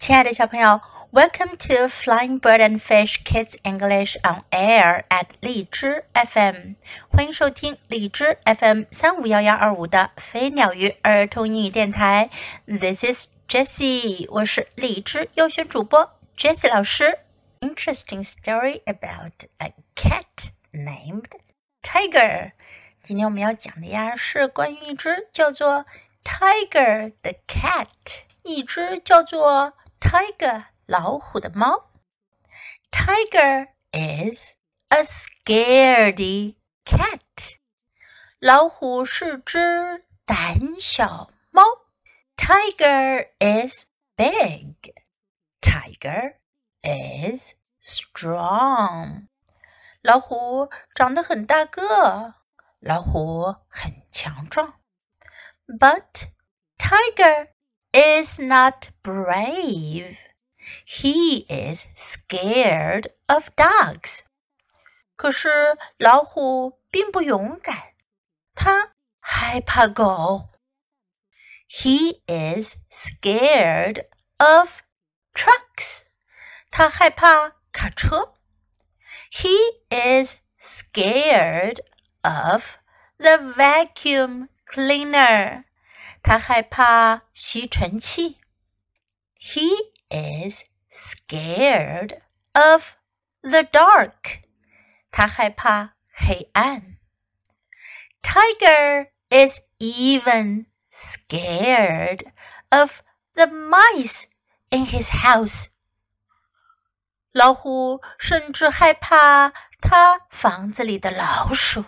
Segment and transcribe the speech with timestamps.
[0.00, 0.80] 亲爱的小朋友，
[1.10, 6.74] Welcome to Flying Bird and Fish Kids English on Air at 荔枝 FM，
[7.10, 12.30] 欢迎收听荔枝 FM 三五幺幺二五的飞鸟鱼儿童英语电台。
[12.66, 17.18] This is Jessie，我是荔枝优选主播 Jessie 老师。
[17.58, 21.30] Interesting story about a cat named
[21.82, 22.52] Tiger。
[23.02, 25.84] 今天我们要讲的呀是关于一只叫做
[26.22, 27.86] Tiger 的 cat，
[28.44, 31.90] 一只叫做 Tiger 老虎的猫。
[32.90, 34.56] Tiger is
[34.88, 37.58] a scaredy cat。
[38.38, 41.62] 老虎是只胆小猫。
[42.36, 44.94] Tiger is big.
[45.60, 46.36] Tiger
[46.82, 49.28] is strong.
[50.02, 52.34] 老虎长得很大个，
[52.78, 54.80] 老虎很强壮。
[55.66, 56.28] But
[56.78, 57.48] Tiger
[57.92, 60.18] is not brave.
[60.84, 64.20] He is scared of dogs.
[65.16, 67.94] 可是老虎并不勇敢，
[68.54, 70.50] 它害怕狗。
[71.68, 74.80] He is scared of
[75.32, 76.02] trucks.
[76.70, 78.34] 他害怕卡车。
[79.32, 79.56] He
[79.90, 81.80] is scared
[82.22, 82.76] of
[83.18, 85.64] the vacuum cleaner.
[86.22, 88.38] 他害怕吸尘器。
[89.38, 89.68] He
[90.10, 92.20] is scared
[92.52, 92.94] of
[93.42, 94.42] the dark.
[95.10, 96.96] 他害怕黑暗。
[98.22, 102.32] Tiger is even scared
[102.70, 103.02] of
[103.34, 104.24] the mice
[104.70, 105.68] in his house.
[107.32, 111.84] 老虎甚至害怕他房子里的老鼠。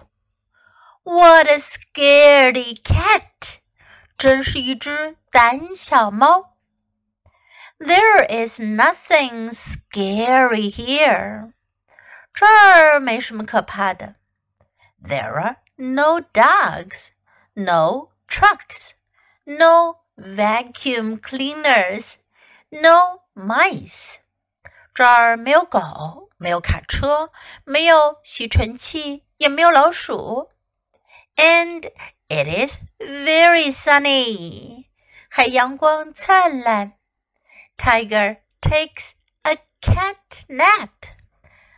[1.03, 3.61] What a scaredy cat!
[4.17, 6.57] 真是一只胆小猫。
[7.79, 11.53] There is nothing scary here.
[12.35, 14.17] 这儿没什么可怕的。
[15.03, 17.11] There are no dogs,
[17.55, 18.95] no trucks,
[19.45, 22.17] no vacuum cleaners,
[22.71, 24.17] no mice.
[24.93, 27.31] 这儿没有狗，没有卡车，
[27.65, 30.51] 没有吸尘器，也没有老鼠。
[31.37, 31.91] And
[32.29, 34.87] it is very sunny.
[35.29, 36.95] 还阳光灿烂。
[37.77, 39.13] Tiger takes
[39.43, 40.91] a cat nap.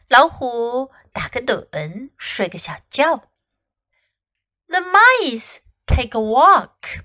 [0.08, 3.28] 老虎打个盹，睡个小觉。
[4.66, 7.04] The mice take a walk.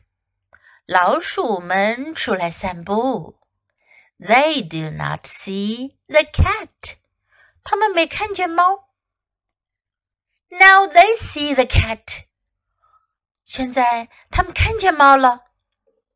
[0.86, 3.40] 老鼠们出来散步。
[4.18, 6.98] They do not see the cat.
[7.64, 8.88] 他们没看见猫。
[10.50, 12.26] Now they see the cat.
[13.50, 15.46] 现在他们看见猫了。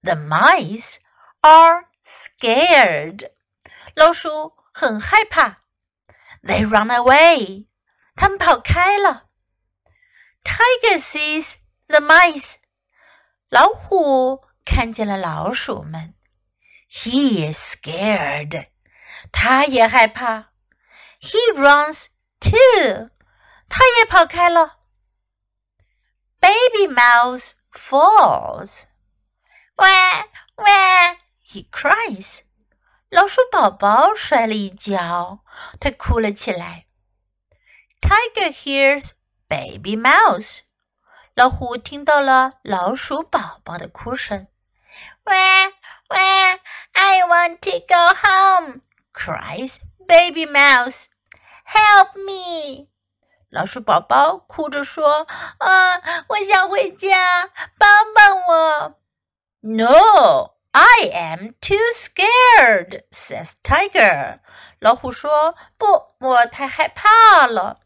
[0.02, 0.98] The mice
[1.42, 3.32] are scared.
[3.96, 5.64] 老鼠很害怕。
[6.42, 7.68] They run away.
[8.16, 9.28] 他们跑开了。
[10.44, 11.56] Tiger sees
[11.88, 12.56] the mice.
[13.50, 16.16] 老虎看见了老鼠们。
[16.90, 18.68] He is scared.
[19.32, 20.52] 他也害怕。
[21.20, 22.08] He runs
[22.40, 23.10] too.
[23.68, 24.78] 他也跑开了。
[26.44, 28.88] Baby mouse falls.
[29.78, 30.26] Wah,
[30.58, 32.42] wah, he cries.
[33.10, 35.40] 老鼠宝宝摔了一跤，
[35.80, 36.86] 他哭了起来。
[38.02, 39.12] Tiger hears
[39.48, 40.60] baby mouse.
[41.34, 44.48] 老虎听到了老鼠宝宝的哭声。
[45.26, 45.72] Wah,
[46.10, 46.60] wah,
[46.94, 48.82] I want to go home,
[49.14, 51.08] cries baby mouse.
[51.66, 52.90] Help me!
[53.55, 55.29] 老鼠宝宝哭着说
[55.63, 57.49] ：“啊，我想回家，
[57.79, 58.99] 帮帮我。”
[59.63, 64.41] No, I am too scared, says Tiger.
[64.81, 65.87] 老虎说：“不，
[66.19, 67.79] 我太害怕了。”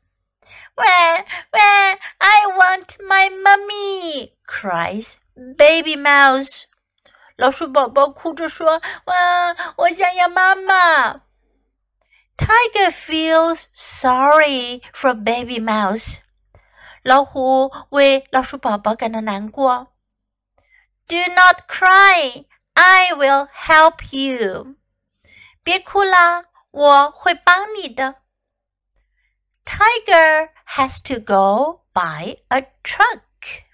[0.74, 6.62] Where, where, I want my mummy, cries Baby Mouse.
[7.36, 11.20] 老鼠宝宝哭着说：“哇，我想要妈妈。”
[12.38, 16.20] Tiger feels sorry for Baby Mouse。
[17.02, 19.88] 老虎为老鼠宝宝感到难过。
[21.08, 24.76] Do not cry, I will help you。
[25.64, 28.23] 别哭啦，我会帮你的。
[29.64, 33.64] Tiger has to go by a truck。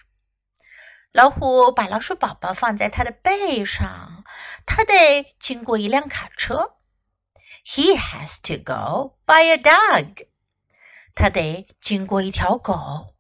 [1.13, 4.25] 老虎把老鼠宝宝放在它的背上，
[4.65, 6.74] 它得经过一辆卡车。
[7.66, 10.28] he has to go by a dog.
[11.16, 13.16] 他得经过一条狗。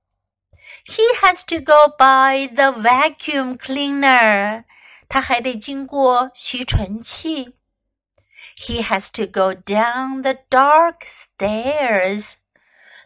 [0.85, 4.63] He has to go by the vacuum cleaner.
[5.07, 7.55] 他还得经过吸尘器。
[8.57, 12.35] He has to go down the dark stairs.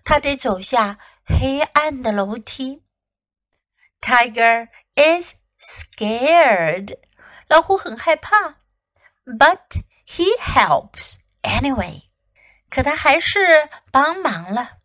[0.04, 2.84] 他得走下黑暗的楼梯。
[4.02, 6.98] Tiger is scared.
[7.48, 8.58] 老虎很害怕，
[9.26, 12.04] but he helps anyway.
[12.70, 14.78] 可他还是帮忙了。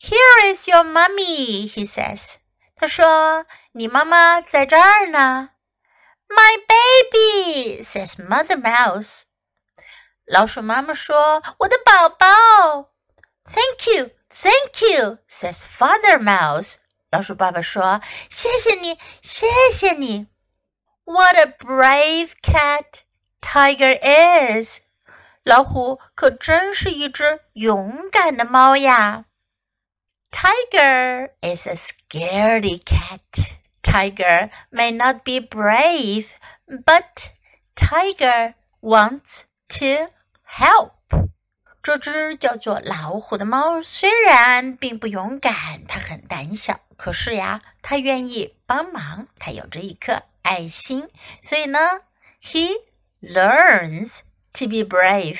[0.00, 2.36] Here is your mummy, he says.
[2.76, 5.50] 他说：“你妈妈在这儿呢。”
[6.28, 9.24] My baby, says Mother Mouse.
[10.24, 12.90] 老鼠妈妈说：“我的宝宝。”
[13.44, 16.76] Thank you, thank you, says Father Mouse.
[17.10, 20.28] 老鼠爸爸说：“谢谢你，谢谢你。”
[21.04, 23.02] What a brave cat
[23.40, 24.80] Tiger is!
[25.46, 29.24] 老虎可真是一只勇敢的猫呀。
[30.30, 33.20] Tiger is a scaredy cat.
[33.82, 36.28] Tiger may not be brave,
[36.66, 37.32] but
[37.74, 40.10] Tiger wants to
[40.46, 40.92] help.
[41.82, 51.08] 这只叫做老虎的猫虽然并不勇敢，它很胆小，可是呀，它愿意帮忙，它有着一颗爱心，
[51.42, 51.80] 所以呢，
[52.40, 52.70] he
[53.20, 54.20] learns
[54.56, 55.38] to be brave.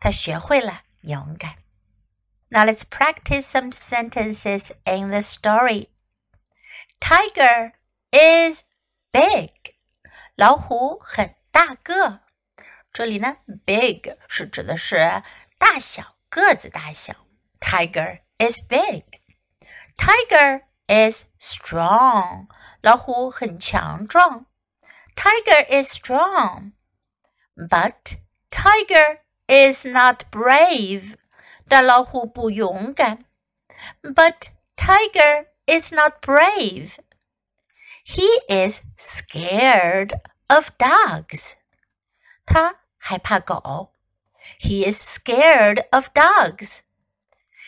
[0.00, 1.56] 他学会了勇敢。
[2.50, 5.88] Now let's practice some sentences in the story.
[7.00, 7.72] Tiger
[8.10, 8.62] is
[9.12, 9.74] big.
[10.34, 12.20] 老虎很大个。
[12.92, 13.36] 这里呢，
[13.66, 15.22] big 是指的是
[15.58, 17.14] 大小个子大小。
[17.60, 19.04] Tiger is big.
[19.96, 22.46] Tiger is strong.
[22.80, 24.46] 老虎很强壮。
[25.16, 26.72] Tiger is strong.
[27.56, 28.20] But
[28.52, 31.16] tiger is not brave.
[31.68, 33.24] 但老虎不勇敢。
[34.02, 36.98] But tiger is not brave.
[38.04, 41.56] He is scared of dogs.
[42.46, 43.92] 他害怕狗。
[44.58, 46.80] He is scared of dogs.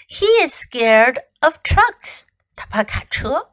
[0.09, 2.23] He is scared of trucks.
[2.57, 3.51] 他怕卡车。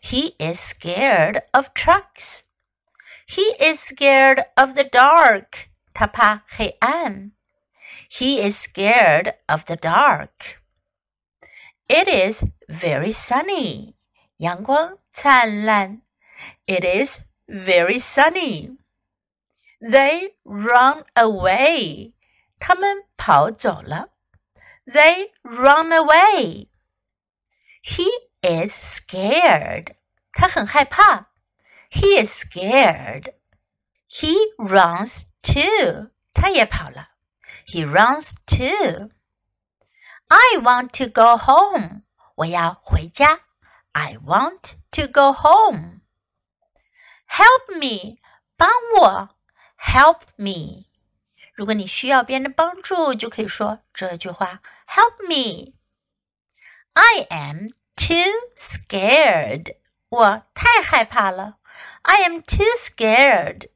[0.00, 2.44] He is scared of trucks.
[3.26, 5.65] He is scared of the dark.
[5.96, 7.32] 他怕黑暗。
[8.08, 10.62] he is scared of the dark.
[11.88, 13.94] It is very sunny.
[14.36, 16.02] 阳光灿烂.
[16.66, 18.76] It is very sunny.
[19.80, 22.12] They run away.
[22.58, 24.10] 他们跑走了.
[24.84, 26.68] They run away.
[27.82, 28.08] He
[28.42, 29.94] is scared.
[30.32, 31.30] 他很害怕.
[31.90, 33.32] He is scared.
[34.06, 36.10] He runs too.
[36.34, 37.10] 他也跑了。
[37.66, 39.10] he runs too.
[40.28, 42.02] I want to go home.
[42.36, 43.40] 我要回家。
[43.92, 46.00] I want to go home.
[47.28, 48.18] Help me.
[48.56, 49.36] 帮我。
[49.78, 50.86] Help me.
[51.54, 55.74] 如果你需要别人的帮助，就可以说这句话：Help me.
[56.94, 59.76] I am too scared.
[60.08, 61.58] 我太害怕了。
[62.02, 63.68] I am too scared.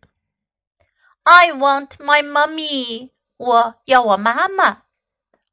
[1.24, 3.10] I want my mummy.
[3.36, 4.84] 我要我妈妈。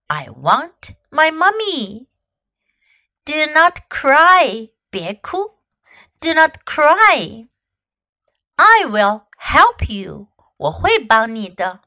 [0.08, 2.08] I want my mummy.
[3.26, 4.72] Do not cry.
[4.90, 5.60] 别哭。
[6.20, 7.48] Do not cry.
[8.56, 10.28] I will help you.
[10.58, 11.82] 我会帮你的。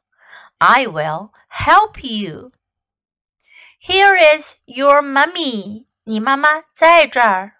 [0.58, 2.52] I will help you.
[3.80, 5.86] Here is your mummy.
[6.04, 7.56] 你妈妈在这儿。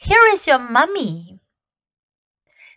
[0.00, 1.38] Here is your mummy.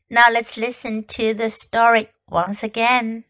[0.09, 3.24] Now let's listen to the story once again.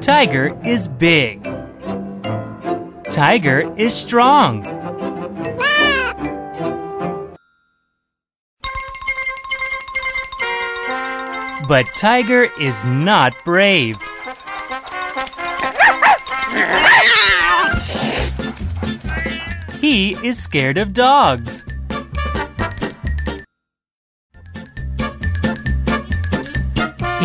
[0.00, 1.42] Tiger is big.
[3.10, 4.62] Tiger is strong.
[11.68, 13.96] But Tiger is not brave.
[19.80, 21.64] He is scared of dogs.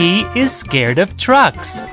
[0.01, 1.83] He is scared of trucks.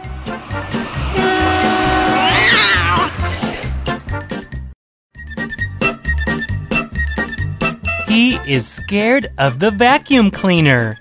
[8.08, 10.96] He is scared of the vacuum cleaner.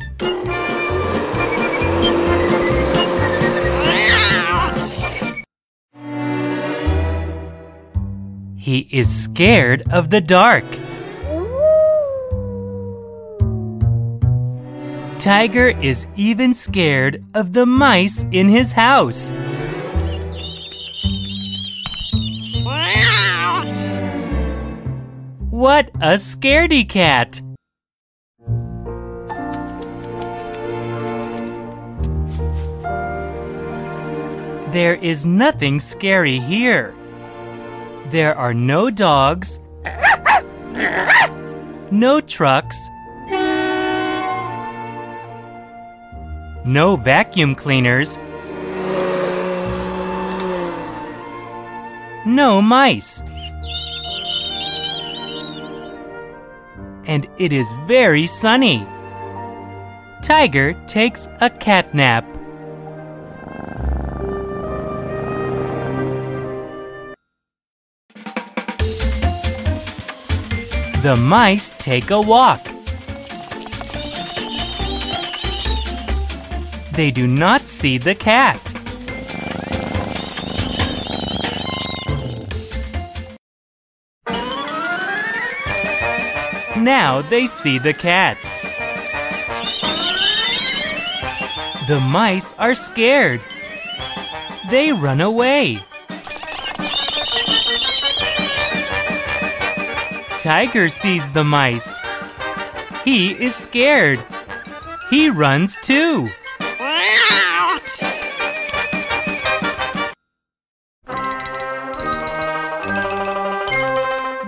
[8.58, 10.66] He is scared of the dark.
[15.28, 19.30] tiger is even scared of the mice in his house.
[25.52, 27.42] What a scaredy cat!
[34.72, 36.96] There is nothing scary here.
[38.12, 39.60] There are no dogs,
[41.92, 42.80] no trucks,
[46.68, 48.18] no vacuum cleaners,
[52.26, 53.24] no mice.
[57.06, 58.86] And it is very sunny.
[60.22, 62.26] Tiger takes a cat nap.
[71.02, 72.77] The mice take a walk.
[76.98, 78.74] They do not see the cat.
[86.76, 88.40] Now they see the cat.
[91.88, 93.42] The mice are scared.
[94.72, 95.86] They run away.
[100.40, 101.96] Tiger sees the mice.
[103.04, 104.20] He is scared.
[105.12, 106.28] He runs too.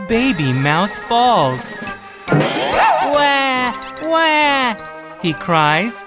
[0.09, 1.71] Baby Mouse falls.
[2.29, 3.71] Wah!
[4.01, 5.19] Wah!
[5.21, 6.03] He cries.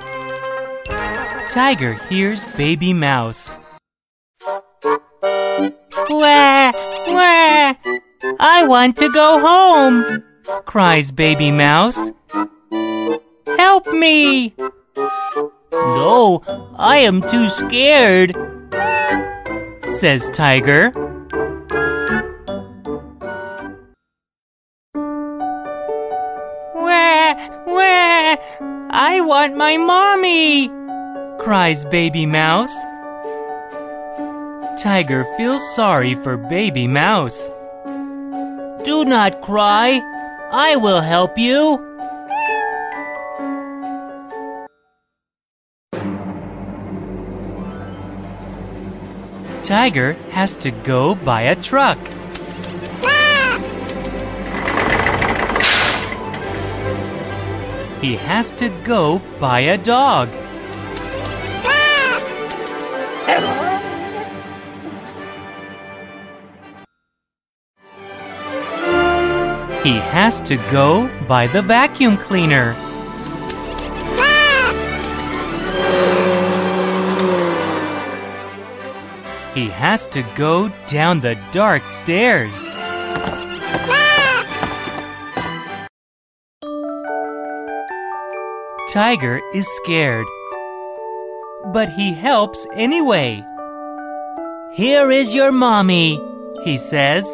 [1.51, 3.57] Tiger hears Baby Mouse.
[6.11, 6.73] Wah!
[7.09, 7.75] Wah!
[8.41, 10.25] I want to go home,
[10.65, 12.11] cries Baby Mouse.
[13.57, 14.55] Help me!
[15.73, 16.43] No,
[16.77, 18.37] I am too scared,
[19.87, 20.91] says Tiger.
[26.75, 27.35] Wah,
[27.67, 28.37] wah,
[28.91, 30.69] I want my mommy,
[31.39, 32.77] cries Baby Mouse.
[34.79, 37.49] Tiger feels sorry for Baby Mouse.
[38.85, 40.01] Do not cry.
[40.51, 41.92] I will help you.
[49.73, 51.97] Tiger has to go by a truck.
[58.03, 60.29] He has to go by a dog.
[69.83, 72.77] He has to go by the vacuum cleaner.
[79.55, 82.69] He has to go down the dark stairs.
[88.93, 90.27] Tiger is scared,
[91.73, 93.45] but he helps anyway.
[94.75, 96.21] Here is your mommy,
[96.65, 97.25] he says.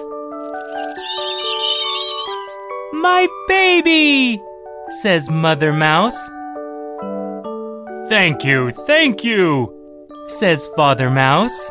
[2.93, 4.43] My baby,
[5.03, 6.29] says Mother Mouse.
[8.09, 9.73] Thank you, thank you,
[10.29, 11.71] says Father Mouse.